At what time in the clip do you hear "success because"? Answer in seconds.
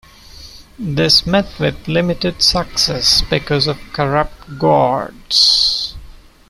2.41-3.67